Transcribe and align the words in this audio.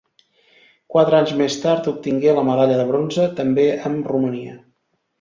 Quatre 0.93 1.17
anys 1.17 1.33
més 1.43 1.59
tard, 1.67 1.91
obtingué 1.93 2.35
la 2.39 2.47
medalla 2.49 2.81
de 2.83 2.89
bronze, 2.91 3.31
també 3.43 3.71
amb 3.95 4.15
Romania. 4.17 4.61